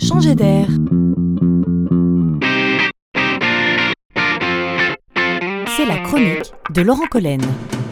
[0.00, 0.66] changer d'air.
[5.76, 7.40] C'est la chronique de Laurent Collen.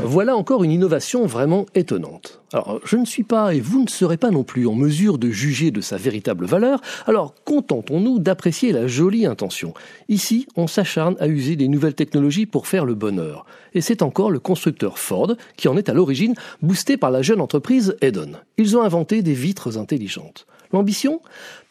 [0.05, 2.41] Voilà encore une innovation vraiment étonnante.
[2.53, 5.29] Alors, je ne suis pas, et vous ne serez pas non plus, en mesure de
[5.29, 9.75] juger de sa véritable valeur, alors contentons-nous d'apprécier la jolie intention.
[10.09, 13.45] Ici, on s'acharne à user des nouvelles technologies pour faire le bonheur.
[13.75, 17.41] Et c'est encore le constructeur Ford qui en est à l'origine, boosté par la jeune
[17.41, 18.33] entreprise Edon.
[18.57, 20.47] Ils ont inventé des vitres intelligentes.
[20.73, 21.21] L'ambition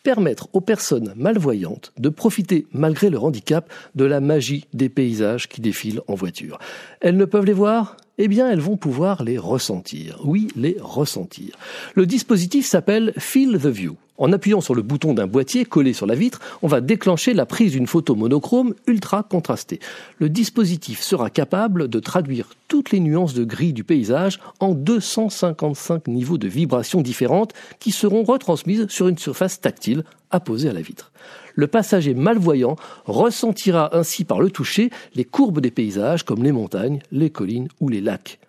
[0.04, 5.60] Permettre aux personnes malvoyantes de profiter, malgré leur handicap, de la magie des paysages qui
[5.60, 6.60] défilent en voiture.
[7.02, 7.98] Elles ne peuvent les voir?
[8.18, 10.20] Eh bien, elles vont pouvoir les ressentir.
[10.24, 11.58] Oui, les ressentir.
[11.94, 13.98] Le dispositif s'appelle Feel the View.
[14.18, 17.46] En appuyant sur le bouton d'un boîtier collé sur la vitre, on va déclencher la
[17.46, 19.80] prise d'une photo monochrome ultra contrastée.
[20.18, 26.08] Le dispositif sera capable de traduire toutes les nuances de gris du paysage en 255
[26.08, 31.12] niveaux de vibrations différentes qui seront retransmises sur une surface tactile apposée à la vitre.
[31.58, 32.76] Le passager malvoyant
[33.06, 37.90] ressentira ainsi par le toucher les courbes des paysages comme les montagnes, les collines ou
[37.90, 38.40] les lacs.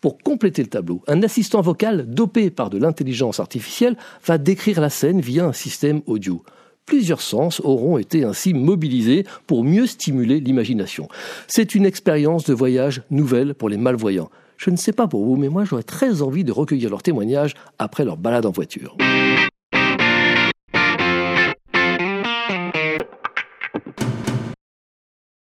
[0.00, 4.90] Pour compléter le tableau, un assistant vocal dopé par de l'intelligence artificielle va décrire la
[4.90, 6.42] scène via un système audio.
[6.86, 11.06] Plusieurs sens auront été ainsi mobilisés pour mieux stimuler l'imagination.
[11.46, 14.30] C'est une expérience de voyage nouvelle pour les malvoyants.
[14.56, 17.54] Je ne sais pas pour vous, mais moi j'aurais très envie de recueillir leurs témoignages
[17.78, 18.96] après leur balade en voiture.